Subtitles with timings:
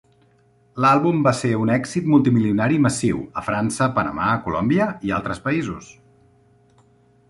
[0.85, 5.97] L'àlbum va ser un èxit multimilionari massiu a França, Panamà, Colòmbia i altres països.